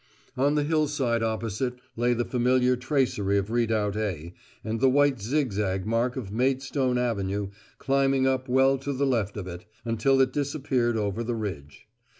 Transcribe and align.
On 0.35 0.55
the 0.55 0.63
hill 0.63 0.87
side 0.87 1.21
opposite 1.21 1.75
lay 1.95 2.15
the 2.15 2.25
familiar 2.25 2.75
tracery 2.75 3.37
of 3.37 3.51
Redoubt 3.51 3.95
A, 3.95 4.33
and 4.63 4.79
the 4.79 4.89
white 4.89 5.21
zigzag 5.21 5.85
mark 5.85 6.15
of 6.15 6.31
Maidstone 6.31 6.97
Avenue 6.97 7.49
climbing 7.77 8.25
up 8.25 8.49
well 8.49 8.79
to 8.79 8.93
the 8.93 9.05
left 9.05 9.37
of 9.37 9.45
it, 9.45 9.65
until 9.85 10.19
it 10.19 10.33
disappeared 10.33 10.97
over 10.97 11.23
the 11.23 11.35
ridge. 11.35 11.87